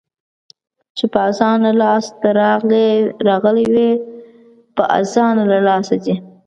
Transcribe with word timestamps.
چې 0.97 1.05
په 1.13 1.19
اسانه 1.29 1.71
لاس 1.81 2.05
ته 2.21 2.29
راغلي 3.29 3.65
وي، 3.73 3.91
په 4.75 4.83
اسانه 4.99 5.43
له 5.51 5.59
لاسه 5.67 5.95
ځي. 6.05 6.15